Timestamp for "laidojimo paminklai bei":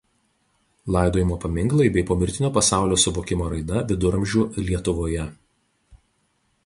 0.93-2.03